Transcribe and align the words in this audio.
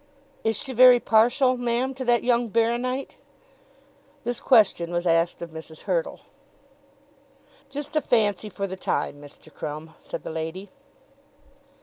Is 0.43 0.55
she 0.57 0.73
very 0.73 0.99
partial, 0.99 1.57
ma'am, 1.57 1.93
to 1.93 2.03
that 2.05 2.23
young 2.23 2.47
baro 2.47 2.75
nite?" 2.77 3.17
This 4.23 4.39
question 4.39 4.91
was 4.91 5.05
asked 5.05 5.43
of 5.43 5.51
Mrs. 5.51 5.81
Hurtle. 5.81 6.21
"Just 7.69 7.95
a 7.95 8.01
fancy 8.01 8.49
for 8.49 8.65
the 8.65 8.75
time, 8.75 9.21
Mr. 9.21 9.53
Crumb," 9.53 9.93
said 9.99 10.23
the 10.23 10.31
lady. 10.31 10.71